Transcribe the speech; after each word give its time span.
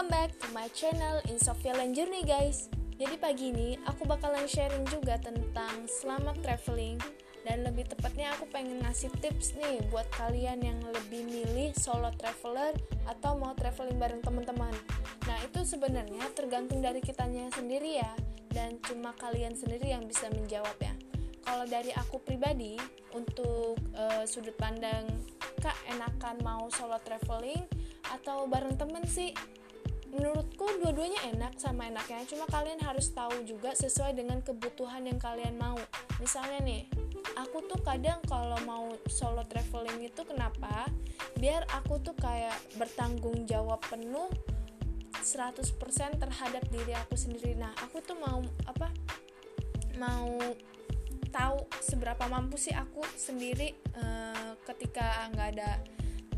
Welcome 0.00 0.16
back 0.16 0.32
to 0.40 0.48
my 0.56 0.64
channel 0.72 1.20
in 1.28 1.36
Sofialan 1.36 1.92
Journey 1.92 2.24
guys. 2.24 2.72
Jadi 2.96 3.20
pagi 3.20 3.52
ini 3.52 3.76
aku 3.84 4.08
bakalan 4.08 4.48
sharing 4.48 4.88
juga 4.88 5.20
tentang 5.20 5.84
selamat 5.84 6.40
traveling. 6.40 6.96
Dan 7.44 7.68
lebih 7.68 7.84
tepatnya 7.84 8.32
aku 8.32 8.48
pengen 8.48 8.80
ngasih 8.80 9.12
tips 9.20 9.60
nih 9.60 9.84
buat 9.92 10.08
kalian 10.16 10.64
yang 10.64 10.80
lebih 10.88 11.28
milih 11.28 11.76
solo 11.76 12.08
traveler 12.16 12.72
Atau 13.12 13.36
mau 13.36 13.52
traveling 13.52 14.00
bareng 14.00 14.24
teman-teman. 14.24 14.72
Nah 15.28 15.36
itu 15.44 15.68
sebenarnya 15.68 16.32
tergantung 16.32 16.80
dari 16.80 17.04
kitanya 17.04 17.52
sendiri 17.52 18.00
ya 18.00 18.16
Dan 18.48 18.80
cuma 18.80 19.12
kalian 19.20 19.52
sendiri 19.52 19.92
yang 19.92 20.08
bisa 20.08 20.32
menjawab 20.32 20.80
ya 20.80 20.96
kalau 21.40 21.66
dari 21.66 21.90
aku 21.96 22.22
pribadi 22.22 22.76
untuk 23.16 23.74
uh, 23.96 24.22
sudut 24.28 24.54
pandang 24.60 25.08
kak 25.58 25.74
enakan 25.88 26.38
mau 26.46 26.68
solo 26.70 27.00
traveling 27.02 27.64
atau 28.06 28.46
bareng 28.46 28.76
temen 28.78 29.02
sih 29.08 29.34
menurutku 30.10 30.66
dua-duanya 30.82 31.20
enak 31.34 31.58
sama 31.58 31.86
enaknya. 31.86 32.26
Cuma 32.26 32.46
kalian 32.50 32.82
harus 32.82 33.10
tahu 33.14 33.46
juga 33.46 33.74
sesuai 33.74 34.18
dengan 34.18 34.42
kebutuhan 34.42 35.06
yang 35.06 35.18
kalian 35.22 35.56
mau. 35.56 35.78
Misalnya 36.18 36.60
nih 36.62 36.86
aku 37.38 37.64
tuh 37.70 37.80
kadang 37.80 38.18
kalau 38.26 38.58
mau 38.66 38.90
solo 39.06 39.46
traveling 39.46 40.10
itu 40.10 40.22
kenapa? 40.26 40.90
Biar 41.38 41.64
aku 41.70 42.02
tuh 42.02 42.14
kayak 42.18 42.54
bertanggung 42.76 43.46
jawab 43.46 43.78
penuh 43.86 44.28
100% 45.20 45.62
terhadap 46.18 46.64
diri 46.68 46.92
aku 46.96 47.14
sendiri. 47.14 47.54
Nah 47.54 47.70
aku 47.78 48.02
tuh 48.02 48.18
mau 48.18 48.42
apa 48.66 48.90
mau 50.00 50.32
tahu 51.30 51.62
seberapa 51.78 52.26
mampu 52.26 52.58
sih 52.58 52.74
aku 52.74 53.06
sendiri 53.14 53.76
uh, 53.94 54.58
ketika 54.66 55.30
nggak 55.30 55.48
ada 55.56 55.70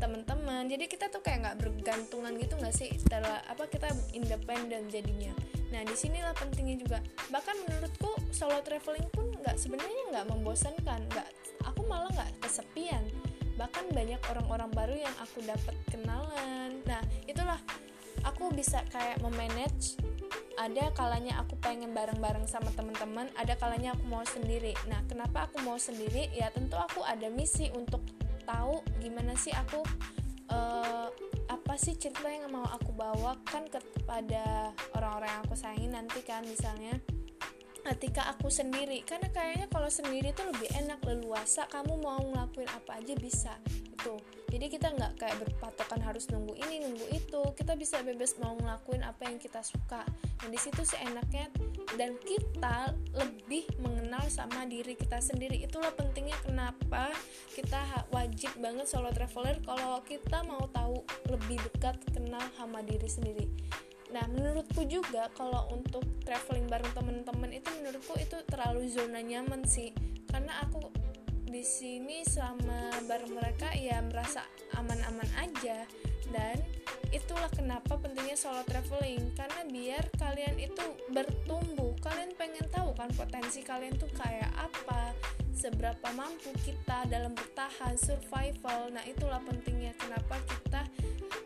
teman-teman. 0.03 0.67
Jadi 0.67 0.91
kita 0.91 1.07
tuh 1.07 1.23
kayak 1.23 1.39
nggak 1.47 1.57
bergantungan 1.63 2.35
gitu 2.35 2.59
nggak 2.59 2.75
sih 2.75 2.91
setelah 2.99 3.39
apa 3.47 3.71
kita 3.71 3.87
independen 4.11 4.91
jadinya. 4.91 5.31
Nah 5.71 5.81
di 5.87 5.95
sinilah 5.95 6.35
pentingnya 6.35 6.75
juga. 6.83 6.99
Bahkan 7.31 7.55
menurutku 7.63 8.11
solo 8.35 8.59
traveling 8.59 9.07
pun 9.15 9.31
nggak 9.39 9.55
sebenarnya 9.55 10.03
nggak 10.11 10.27
membosankan 10.27 11.07
nggak 11.07 11.27
aku 11.63 11.87
malah 11.87 12.11
nggak 12.11 12.31
kesepian. 12.43 13.03
Bahkan 13.55 13.95
banyak 13.95 14.19
orang-orang 14.27 14.69
baru 14.75 14.95
yang 15.07 15.15
aku 15.23 15.39
dapat 15.47 15.75
kenalan. 15.87 16.83
Nah 16.83 16.99
itulah 17.23 17.57
aku 18.27 18.51
bisa 18.51 18.83
kayak 18.91 19.23
memanage. 19.23 19.95
Ada 20.53 20.93
kalanya 20.93 21.41
aku 21.41 21.57
pengen 21.57 21.97
bareng-bareng 21.97 22.45
sama 22.45 22.69
teman-teman 22.77 23.25
ada 23.39 23.57
kalanya 23.57 23.97
aku 23.97 24.05
mau 24.05 24.21
sendiri. 24.21 24.77
Nah 24.85 25.01
kenapa 25.09 25.49
aku 25.49 25.63
mau 25.65 25.79
sendiri? 25.79 26.29
Ya 26.35 26.53
tentu 26.53 26.77
aku 26.77 27.01
ada 27.01 27.25
misi 27.33 27.73
untuk 27.73 28.05
tahu 28.45 28.83
gimana 28.99 29.33
sih 29.35 29.51
aku 29.51 29.81
uh, 30.51 31.07
apa 31.49 31.73
sih 31.79 31.95
cerita 31.97 32.27
yang 32.29 32.51
mau 32.51 32.65
aku 32.67 32.91
bawakan 32.93 33.67
kepada 33.67 34.71
orang-orang 34.95 35.29
yang 35.29 35.41
aku 35.47 35.55
sayangi 35.55 35.89
nanti 35.91 36.19
kan 36.23 36.43
misalnya 36.45 36.95
ketika 37.83 38.31
aku 38.31 38.47
sendiri. 38.47 39.03
Karena 39.03 39.27
kayaknya 39.27 39.67
kalau 39.67 39.91
sendiri 39.91 40.31
tuh 40.31 40.47
lebih 40.47 40.71
enak 40.79 41.03
leluasa 41.03 41.67
kamu 41.67 41.99
mau 41.99 42.23
ngelakuin 42.23 42.71
apa 42.71 43.03
aja 43.03 43.13
bisa 43.19 43.59
itu 43.67 44.15
jadi 44.53 44.69
kita 44.69 44.93
nggak 44.93 45.17
kayak 45.17 45.37
berpatokan 45.41 45.97
harus 46.05 46.29
nunggu 46.29 46.53
ini 46.53 46.85
nunggu 46.85 47.09
itu. 47.09 47.41
Kita 47.57 47.73
bisa 47.73 48.05
bebas 48.05 48.37
mau 48.37 48.53
ngelakuin 48.53 49.01
apa 49.01 49.25
yang 49.25 49.41
kita 49.41 49.65
suka. 49.65 50.05
Dan 50.37 50.53
di 50.53 50.61
situ 50.61 50.85
sih 50.85 51.01
enaknya 51.01 51.49
dan 51.97 52.13
kita 52.21 52.93
lebih 53.17 53.62
sama 54.33 54.65
diri 54.65 54.97
kita 54.97 55.21
sendiri. 55.21 55.61
Itulah 55.61 55.93
pentingnya 55.93 56.33
kenapa 56.41 57.13
kita 57.53 58.09
wajib 58.09 58.49
banget 58.57 58.89
solo 58.89 59.13
traveler 59.13 59.61
kalau 59.61 60.01
kita 60.01 60.41
mau 60.49 60.65
tahu 60.73 61.05
lebih 61.29 61.61
dekat 61.69 62.01
kenal 62.09 62.41
sama 62.57 62.81
diri 62.81 63.05
sendiri. 63.05 63.45
Nah, 64.09 64.25
menurutku 64.29 64.85
juga 64.89 65.29
kalau 65.37 65.69
untuk 65.69 66.01
traveling 66.25 66.65
bareng 66.65 66.89
temen-temen 66.97 67.49
itu 67.53 67.69
menurutku 67.81 68.17
itu 68.17 68.41
terlalu 68.49 68.89
zona 68.89 69.21
nyaman 69.21 69.61
sih. 69.65 69.93
Karena 70.29 70.65
aku 70.65 70.89
di 71.53 71.61
sini 71.61 72.25
selama 72.25 73.05
bareng 73.05 73.37
mereka 73.37 73.69
ya 73.77 74.01
merasa 74.01 74.41
aman-aman 74.73 75.29
aja 75.37 75.85
dan 76.31 76.61
itulah 77.09 77.49
kenapa 77.53 77.99
pentingnya 77.99 78.37
solo 78.37 78.63
traveling. 78.65 79.33
Karena 79.33 79.61
biar 79.67 80.03
kalian 80.17 80.55
itu 80.57 80.85
bertumbuh 81.11 81.93
kalian 81.99 82.33
pengen 82.37 82.65
tahu 82.71 82.93
kan 82.95 83.09
potensi 83.13 83.61
kalian 83.61 83.95
tuh 83.97 84.09
kayak 84.15 84.49
apa 84.55 85.13
seberapa 85.53 86.09
mampu 86.15 86.51
kita 86.63 87.07
dalam 87.07 87.31
bertahan 87.33 87.95
survival. 87.99 88.91
Nah 88.91 89.03
itulah 89.07 89.39
pentingnya 89.43 89.93
kenapa 89.95 90.39
kita 90.45 90.81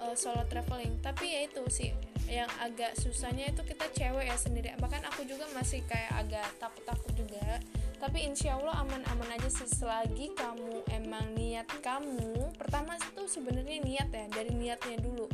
uh, 0.02 0.16
solo 0.16 0.44
traveling. 0.48 0.98
Tapi 1.04 1.26
ya 1.26 1.40
itu 1.48 1.64
sih 1.70 1.92
yang 2.28 2.52
agak 2.60 2.92
susahnya 3.00 3.48
itu 3.48 3.64
kita 3.64 3.88
cewek 3.96 4.28
ya 4.28 4.36
sendiri. 4.36 4.76
Bahkan 4.76 5.08
aku 5.08 5.24
juga 5.24 5.48
masih 5.56 5.80
kayak 5.88 6.28
agak 6.28 6.48
takut-takut 6.60 7.14
juga. 7.16 7.60
Tapi 7.98 8.30
insya 8.30 8.60
Allah 8.60 8.84
aman-aman 8.84 9.40
aja 9.40 9.50
sih. 9.50 9.66
Selagi 9.66 10.36
kamu 10.36 10.86
emang 10.92 11.34
niat 11.34 11.66
kamu 11.82 12.52
pertama 12.60 13.00
itu 13.00 13.26
sebenarnya 13.26 13.80
niat 13.82 14.10
ya 14.12 14.26
dari 14.30 14.52
niatnya 14.54 15.00
dulu. 15.00 15.26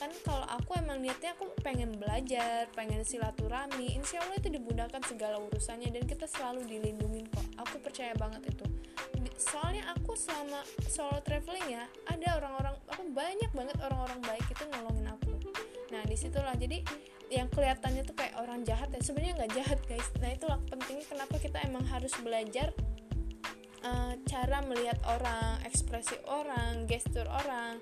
Kan 0.00 0.10
kalau 0.24 0.48
aku 0.48 0.80
emang 0.80 1.04
niatnya 1.04 1.36
aku 1.36 1.52
pengen 1.60 1.92
belajar 2.00 2.66
pengen 2.72 3.04
silaturahmi 3.04 4.00
insya 4.00 4.24
Allah 4.24 4.40
itu 4.40 4.48
dimudahkan 4.48 5.04
segala 5.04 5.36
urusannya 5.38 5.92
dan 5.92 6.08
kita 6.08 6.24
selalu 6.24 6.64
dilindungi 6.66 7.28
kok. 7.30 7.46
Aku 7.68 7.76
percaya 7.84 8.16
banget 8.16 8.48
itu. 8.48 8.64
Soalnya 9.36 9.92
aku 9.92 10.16
selama 10.16 10.64
solo 10.88 11.20
traveling 11.20 11.68
ya 11.68 11.84
ada 12.08 12.40
orang-orang 12.40 12.74
aku 12.88 13.02
banyak 13.12 13.50
banget 13.52 13.76
orang-orang 13.80 14.20
baik 14.24 14.44
itu 14.52 14.64
nolongin 14.68 15.08
aku 15.08 15.29
nah 15.90 16.02
di 16.06 16.16
situlah. 16.16 16.54
Jadi 16.56 16.82
yang 17.30 17.46
kelihatannya 17.46 18.02
tuh 18.02 18.14
kayak 18.18 18.34
orang 18.42 18.66
jahat 18.66 18.90
ya. 18.90 19.00
Sebenarnya 19.02 19.34
nggak 19.38 19.52
jahat 19.54 19.78
guys. 19.86 20.08
Nah 20.18 20.30
itulah 20.34 20.58
pentingnya 20.66 21.06
kenapa 21.06 21.36
kita 21.38 21.58
emang 21.62 21.86
harus 21.86 22.10
belajar 22.18 22.74
uh, 23.86 24.14
cara 24.26 24.58
melihat 24.66 24.98
orang 25.06 25.62
ekspresi 25.62 26.18
orang 26.26 26.90
gestur 26.90 27.24
orang. 27.30 27.78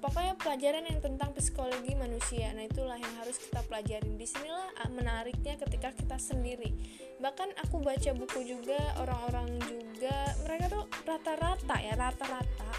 Pokoknya 0.00 0.32
pelajaran 0.40 0.88
yang 0.88 1.00
tentang 1.04 1.36
psikologi 1.36 1.92
manusia. 1.92 2.48
Nah 2.56 2.64
itulah 2.64 2.96
yang 2.96 3.14
harus 3.20 3.36
kita 3.36 3.60
pelajarin. 3.68 4.16
Di 4.16 4.24
sinilah 4.24 4.72
ah, 4.80 4.88
menariknya 4.88 5.60
ketika 5.60 5.92
kita 5.92 6.16
sendiri. 6.16 6.72
Bahkan 7.20 7.52
aku 7.68 7.84
baca 7.84 8.16
buku 8.16 8.48
juga 8.48 8.80
orang-orang 8.96 9.60
juga 9.60 10.16
mereka 10.48 10.72
tuh 10.72 10.84
rata-rata 11.04 11.76
ya 11.84 11.92
rata-rata. 12.00 12.70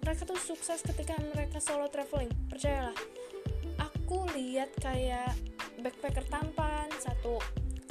Mereka 0.00 0.24
tuh 0.24 0.40
sukses 0.40 0.80
ketika 0.80 1.20
mereka 1.36 1.60
solo 1.60 1.84
traveling. 1.92 2.32
Percayalah 2.48 2.96
aku 4.10 4.26
lihat 4.34 4.74
kayak 4.82 5.38
backpacker 5.78 6.26
tampan 6.26 6.90
satu 6.98 7.38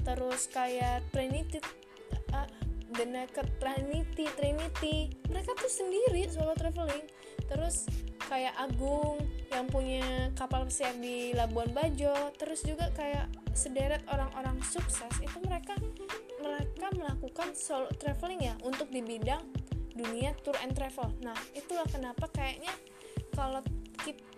terus 0.04 0.52
kayak 0.52 1.00
Trinity 1.16 1.64
uh, 2.36 2.44
The 2.92 3.08
Naked 3.08 3.48
Trinity 3.56 4.28
Trinity. 4.36 5.16
Mereka 5.32 5.56
tuh 5.56 5.72
sendiri 5.72 6.28
solo 6.28 6.52
traveling. 6.60 7.08
Terus 7.48 7.88
kayak 8.28 8.52
Agung 8.60 9.16
yang 9.48 9.72
punya 9.72 10.28
kapal 10.36 10.68
pesiar 10.68 10.92
di 11.00 11.32
Labuan 11.32 11.72
Bajo 11.72 12.36
terus 12.36 12.68
juga 12.68 12.92
kayak 13.00 13.32
sederet 13.56 14.04
orang-orang 14.12 14.60
sukses 14.60 15.16
itu 15.24 15.40
mereka 15.48 15.80
mereka 16.44 16.92
melakukan 17.00 17.56
solo 17.56 17.88
traveling 17.96 18.44
ya 18.44 18.60
untuk 18.68 18.92
di 18.92 19.00
bidang 19.00 19.40
dunia 19.96 20.36
tour 20.44 20.60
and 20.60 20.76
travel. 20.76 21.16
Nah 21.24 21.40
itulah 21.56 21.88
kenapa 21.88 22.28
kayaknya 22.36 22.76
kalau 23.32 23.64
kita 24.04 24.29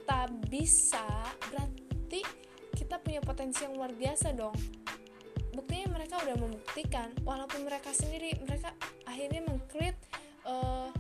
bisa 0.51 1.05
berarti 1.47 2.21
kita 2.75 2.99
punya 2.99 3.23
potensi 3.23 3.63
yang 3.63 3.79
luar 3.79 3.95
biasa 3.95 4.35
dong. 4.35 4.55
Buktinya 5.51 5.95
mereka 5.99 6.19
udah 6.23 6.35
membuktikan 6.35 7.11
walaupun 7.23 7.67
mereka 7.67 7.91
sendiri 7.91 8.35
mereka 8.43 8.75
akhirnya 9.07 9.43
mengcreate 9.47 9.99
uh, 10.47 10.91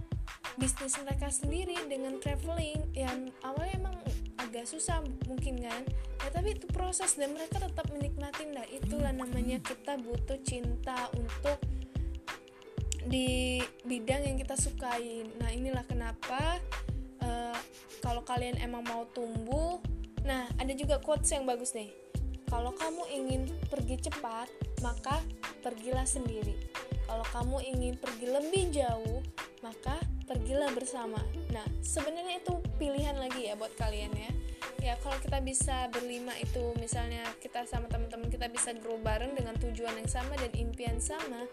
bisnis 0.59 0.95
mereka 0.99 1.31
sendiri 1.31 1.75
dengan 1.87 2.19
traveling 2.19 2.79
yang 2.95 3.31
awalnya 3.43 3.75
emang 3.79 3.95
agak 4.39 4.67
susah 4.67 4.99
mungkin 5.27 5.63
kan. 5.63 5.83
Ya 6.21 6.29
tapi 6.31 6.55
itu 6.55 6.67
proses 6.71 7.15
dan 7.15 7.35
mereka 7.35 7.59
tetap 7.59 7.87
menikmati. 7.91 8.47
Nah 8.51 8.67
itulah 8.67 9.11
namanya 9.15 9.59
kita 9.63 9.95
butuh 9.99 10.39
cinta 10.43 11.07
untuk 11.15 11.59
di 13.07 13.59
bidang 13.87 14.27
yang 14.27 14.37
kita 14.37 14.53
sukai. 14.59 15.25
Nah 15.41 15.49
inilah 15.49 15.83
kenapa 15.87 16.61
uh, 17.25 17.57
kalau 18.01 18.21
kalian 18.25 18.57
emang 18.61 18.85
mau 18.85 19.05
tumbuh 19.13 19.81
nah 20.21 20.45
ada 20.61 20.73
juga 20.77 21.01
quotes 21.01 21.33
yang 21.33 21.49
bagus 21.49 21.73
nih. 21.73 21.89
Kalau 22.45 22.75
kamu 22.75 23.03
ingin 23.09 23.41
pergi 23.71 23.97
cepat 24.11 24.51
maka 24.83 25.23
pergilah 25.63 26.05
sendiri. 26.05 26.53
Kalau 27.07 27.25
kamu 27.31 27.57
ingin 27.63 27.93
pergi 27.97 28.27
lebih 28.27 28.63
jauh 28.75 29.23
maka 29.65 29.97
pergilah 30.29 30.69
bersama. 30.75 31.21
Nah 31.49 31.65
sebenarnya 31.81 32.43
itu 32.43 32.53
pilihan 32.77 33.17
lagi 33.17 33.49
ya 33.49 33.57
buat 33.57 33.73
kalian 33.79 34.13
ya. 34.13 34.31
Ya 34.81 34.93
kalau 34.97 35.17
kita 35.21 35.37
bisa 35.45 35.89
berlima 35.93 36.33
itu 36.41 36.73
misalnya 36.81 37.21
kita 37.37 37.69
sama 37.69 37.85
teman-teman 37.85 38.29
kita 38.33 38.49
bisa 38.49 38.73
grow 38.77 38.97
bareng 38.97 39.37
dengan 39.37 39.53
tujuan 39.61 39.93
yang 39.93 40.09
sama 40.09 40.33
dan 40.41 40.49
impian 40.57 40.97
sama 40.97 41.45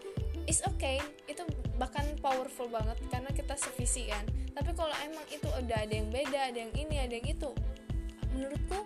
is 0.49 0.65
okay. 0.65 0.97
Itu 1.29 1.45
bahkan 1.77 2.03
powerful 2.17 2.65
banget 2.73 2.97
karena 3.13 3.29
kita 3.29 3.53
sevisi 3.53 4.09
kan. 4.09 4.25
Tapi 4.57 4.73
kalau 4.73 4.91
emang 5.05 5.23
itu 5.29 5.45
udah 5.45 5.77
ada 5.85 5.93
yang 5.93 6.09
beda 6.09 6.49
ada 6.49 6.57
yang 6.57 6.73
ini 6.73 6.97
ada 6.97 7.13
yang 7.13 7.29
itu 7.29 7.53
menurutku 8.33 8.81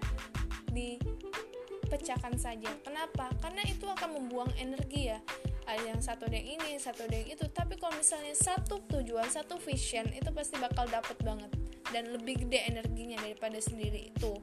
dipecahkan 0.75 2.36
saja. 2.36 2.68
Kenapa? 2.83 3.31
Karena 3.39 3.63
itu 3.63 3.88
akan 3.88 4.19
membuang 4.19 4.51
energi 4.60 5.15
ya. 5.15 5.24
Ada 5.63 5.95
yang 5.95 6.01
satu 6.04 6.27
ada 6.27 6.36
yang 6.36 6.60
ini 6.60 6.75
satu 6.75 7.07
ada 7.07 7.15
yang 7.15 7.31
itu. 7.31 7.48
Tapi 7.48 7.80
kalau 7.80 7.95
misalnya 7.95 8.36
satu 8.36 8.83
tujuan 8.92 9.31
satu 9.31 9.56
vision 9.63 10.12
itu 10.12 10.27
pasti 10.36 10.60
bakal 10.60 10.83
dapet 10.92 11.15
banget. 11.24 11.50
Dan 11.95 12.12
lebih 12.12 12.44
gede 12.44 12.68
energinya 12.68 13.24
daripada 13.24 13.57
sendiri 13.63 14.12
itu. 14.12 14.36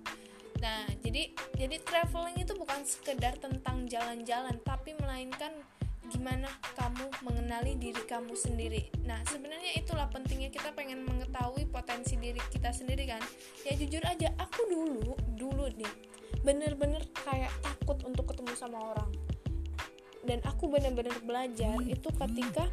Nah 0.65 0.89
jadi 1.05 1.37
jadi 1.61 1.77
traveling 1.85 2.41
itu 2.41 2.57
bukan 2.57 2.81
sekedar 2.89 3.37
tentang 3.37 3.85
jalan-jalan 3.85 4.57
tapi 4.65 4.97
melainkan 4.97 5.53
gimana 6.11 6.51
kamu 6.75 7.07
mengenali 7.23 7.79
diri 7.79 8.03
kamu 8.05 8.35
sendiri. 8.35 8.91
Nah, 9.07 9.23
sebenarnya 9.31 9.79
itulah 9.79 10.11
pentingnya 10.11 10.51
kita 10.51 10.75
pengen 10.75 11.07
mengetahui 11.07 11.71
potensi 11.71 12.19
diri 12.19 12.43
kita 12.51 12.75
sendiri 12.75 13.07
kan. 13.07 13.23
Ya 13.63 13.79
jujur 13.79 14.03
aja, 14.03 14.35
aku 14.37 14.67
dulu, 14.67 15.15
dulu 15.39 15.71
nih, 15.79 15.95
bener-bener 16.43 17.07
kayak 17.23 17.55
takut 17.63 18.03
untuk 18.05 18.35
ketemu 18.35 18.53
sama 18.59 18.83
orang 18.93 19.11
dan 20.25 20.39
aku 20.45 20.69
benar-benar 20.69 21.17
belajar 21.25 21.81
itu 21.89 22.09
ketika 22.13 22.69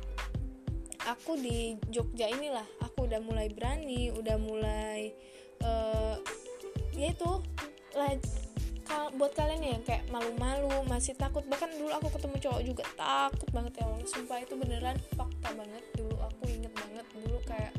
aku 1.07 1.39
di 1.39 1.79
Jogja 1.87 2.27
inilah 2.27 2.67
aku 2.83 3.07
udah 3.07 3.23
mulai 3.23 3.47
berani 3.47 4.11
udah 4.11 4.35
mulai 4.35 5.15
uh, 5.63 6.19
ya 6.91 7.15
itu 7.15 7.31
lah 8.97 9.13
buat 9.13 9.29
kalian 9.37 9.61
yang 9.61 9.83
kayak 9.85 10.09
malu-malu 10.09 10.73
masih 10.89 11.13
takut 11.13 11.45
bahkan 11.45 11.69
dulu 11.69 11.93
aku 11.93 12.09
ketemu 12.17 12.35
cowok 12.41 12.61
juga 12.65 12.83
takut 12.97 13.49
banget 13.53 13.77
ya 13.77 13.83
Allah. 13.85 14.01
Sumpah 14.09 14.37
itu 14.41 14.53
beneran 14.57 14.97
fakta 15.13 15.53
banget. 15.53 15.83
Dulu 15.93 16.17
aku 16.17 16.43
inget 16.49 16.73
banget 16.73 17.05
dulu 17.13 17.37
kayak 17.45 17.73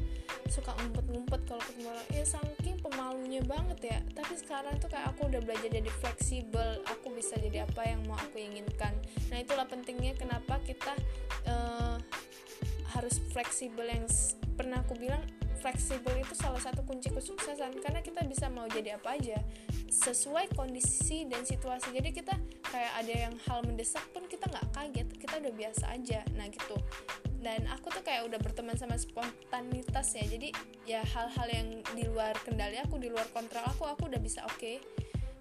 suka 0.46 0.70
ngumpet-ngumpet 0.78 1.40
kalau 1.50 1.62
ketemu 1.66 1.88
orang. 1.90 2.06
Ya 2.14 2.24
saking 2.24 2.76
pemalunya 2.78 3.42
banget 3.42 3.78
ya. 3.82 3.98
Tapi 4.14 4.34
sekarang 4.38 4.78
tuh 4.78 4.88
kayak 4.94 5.10
aku 5.10 5.26
udah 5.26 5.40
belajar 5.42 5.66
jadi 5.66 5.90
fleksibel 5.98 6.68
aku 6.86 7.06
bisa 7.18 7.34
jadi 7.42 7.66
apa 7.66 7.82
yang 7.82 8.00
mau 8.06 8.14
aku 8.14 8.38
inginkan. 8.38 8.94
Nah 9.34 9.42
itulah 9.42 9.66
pentingnya 9.66 10.14
kenapa 10.14 10.62
kita 10.62 10.94
uh, 11.50 11.98
harus 12.94 13.18
fleksibel 13.34 13.84
yang 13.90 14.06
pernah 14.54 14.86
aku 14.86 14.94
bilang 14.94 15.22
fleksibel 15.58 16.14
itu 16.16 16.34
salah 16.38 16.62
satu 16.62 16.86
kunci 16.86 17.10
kesuksesan 17.10 17.82
karena 17.82 18.00
kita 18.00 18.22
bisa 18.24 18.46
mau 18.48 18.64
jadi 18.70 18.96
apa 18.96 19.18
aja 19.18 19.42
sesuai 19.88 20.54
kondisi 20.54 21.26
dan 21.26 21.42
situasi. 21.42 21.90
Jadi 21.90 22.14
kita 22.14 22.34
kayak 22.70 22.92
ada 23.02 23.14
yang 23.28 23.34
hal 23.48 23.64
mendesak 23.64 24.04
pun 24.14 24.24
kita 24.30 24.46
nggak 24.46 24.66
kaget 24.72 25.08
kita 25.18 25.34
udah 25.42 25.52
biasa 25.52 25.84
aja. 25.92 26.20
Nah 26.36 26.46
gitu. 26.48 26.76
Dan 27.38 27.66
aku 27.70 27.90
tuh 27.90 28.02
kayak 28.02 28.28
udah 28.30 28.38
berteman 28.38 28.78
sama 28.78 28.94
spontanitas 28.94 30.14
ya. 30.14 30.24
Jadi 30.28 30.54
ya 30.86 31.00
hal-hal 31.02 31.48
yang 31.50 31.68
di 31.96 32.04
luar 32.06 32.36
kendali 32.46 32.78
aku 32.78 33.00
di 33.00 33.10
luar 33.10 33.26
kontrol 33.34 33.64
aku 33.66 33.88
aku 33.88 34.06
udah 34.06 34.20
bisa 34.22 34.46
oke. 34.46 34.56
Okay. 34.60 34.78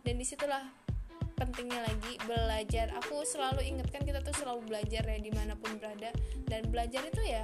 dan 0.08 0.16
di 0.16 0.24
situlah 0.24 0.64
pentingnya 1.36 1.84
lagi 1.84 2.16
belajar. 2.24 2.96
Aku 3.04 3.28
selalu 3.28 3.60
ingatkan 3.68 4.08
kita 4.08 4.24
tuh 4.24 4.32
selalu 4.34 4.72
belajar 4.72 5.04
ya 5.04 5.20
di 5.20 5.32
mana 5.36 5.54
pun 5.60 5.76
berada. 5.76 6.16
Dan 6.48 6.72
belajar 6.72 7.04
itu 7.04 7.22
ya 7.28 7.44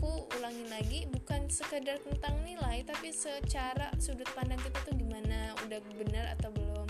aku 0.00 0.24
ulangin 0.40 0.64
lagi 0.72 1.04
bukan 1.12 1.44
sekedar 1.52 2.00
tentang 2.00 2.32
nilai 2.40 2.80
tapi 2.88 3.12
secara 3.12 3.92
sudut 4.00 4.24
pandang 4.32 4.56
kita 4.64 4.80
tuh 4.80 4.96
gimana 4.96 5.52
udah 5.68 5.76
benar 6.00 6.24
atau 6.40 6.48
belum. 6.56 6.88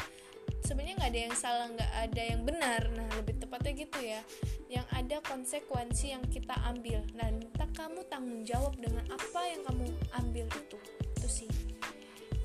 Sebenarnya 0.63 0.95
nggak 0.95 1.11
ada 1.11 1.21
yang 1.27 1.35
salah 1.35 1.67
nggak 1.75 1.93
ada 2.07 2.23
yang 2.23 2.43
benar. 2.47 2.87
Nah 2.95 3.11
lebih 3.19 3.43
tepatnya 3.43 3.75
gitu 3.83 3.99
ya. 3.99 4.23
Yang 4.71 4.87
ada 4.95 5.17
konsekuensi 5.27 6.15
yang 6.15 6.23
kita 6.31 6.55
ambil. 6.71 7.03
Dan 7.19 7.43
tak 7.59 7.75
kamu 7.75 8.07
tanggung 8.07 8.47
jawab 8.47 8.79
dengan 8.79 9.03
apa 9.11 9.41
yang 9.43 9.67
kamu 9.67 9.91
ambil 10.15 10.47
itu. 10.47 10.79
Itu 11.19 11.27
sih. 11.27 11.51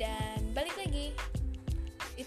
Dan 0.02 0.50
balik 0.58 0.74
lagi 0.82 1.14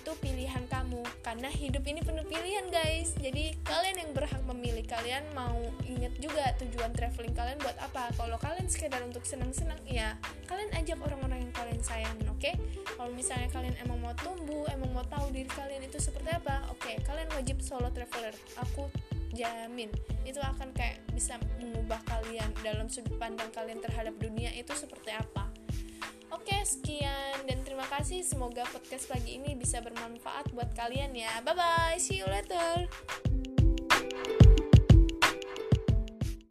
itu 0.09 0.25
pilihan 0.25 0.65
kamu. 0.73 1.05
Karena 1.21 1.53
hidup 1.53 1.85
ini 1.85 2.01
penuh 2.01 2.25
pilihan 2.25 2.65
guys. 2.73 3.13
Jadi 3.21 3.53
kalian 3.61 4.09
yang 4.09 4.11
berhak 4.17 4.41
memilih 4.49 4.81
kalian 4.89 5.21
mau 5.37 5.61
inget 5.85 6.17
juga 6.17 6.49
tujuan 6.65 6.97
traveling 6.97 7.37
kalian 7.37 7.61
buat 7.61 7.77
apa. 7.77 8.09
Kalau 8.17 8.41
kalian 8.41 8.65
sekedar 8.73 9.05
untuk 9.05 9.29
senang-senang 9.29 9.77
ya 9.85 10.17
kalian 10.49 10.73
ajak 10.81 10.97
orang-orang 11.05 11.45
yang 11.45 11.53
kalian 11.53 11.81
sayangin 11.85 12.25
oke? 12.25 12.41
Okay? 12.41 12.57
kalau 12.97 13.13
misalnya 13.13 13.53
kalian 13.53 13.77
emang 13.85 14.01
mau 14.01 14.17
tumbuh 14.17 14.65
emang 14.73 14.91
mau 14.97 15.05
tahu 15.07 15.29
diri 15.29 15.47
kalian 15.53 15.85
itu 15.87 16.01
seperti 16.01 16.35
apa 16.35 16.67
oke 16.73 16.81
okay, 16.81 16.97
kalian 17.05 17.29
wajib 17.37 17.61
solo 17.61 17.93
traveler. 17.93 18.33
Aku 18.65 18.89
jamin 19.37 19.93
itu 20.25 20.41
akan 20.41 20.73
kayak 20.73 21.05
bisa 21.13 21.37
mengubah 21.61 22.01
kalian 22.09 22.49
dalam 22.65 22.89
sudut 22.89 23.13
pandang 23.21 23.53
kalian 23.53 23.85
terhadap 23.85 24.17
dunia 24.17 24.49
itu 24.57 24.73
seperti 24.73 25.13
apa. 25.13 25.53
Oke, 26.29 26.61
sekian 26.61 27.49
dan 27.49 27.65
terima 27.79 27.95
kasih. 27.95 28.27
Semoga 28.27 28.67
podcast 28.75 29.07
pagi 29.07 29.39
ini 29.39 29.55
bisa 29.55 29.79
bermanfaat 29.79 30.51
buat 30.51 30.67
kalian 30.75 31.15
ya. 31.15 31.31
Bye 31.47 31.55
bye, 31.55 31.95
see 31.95 32.19
you 32.19 32.27
later. 32.27 32.91